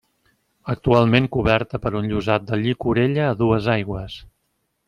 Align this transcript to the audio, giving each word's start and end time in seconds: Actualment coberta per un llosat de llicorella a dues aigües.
Actualment 0.73 1.27
coberta 1.35 1.81
per 1.85 1.93
un 2.01 2.09
llosat 2.13 2.49
de 2.49 2.61
llicorella 2.65 3.29
a 3.29 3.39
dues 3.47 3.73
aigües. 3.79 4.21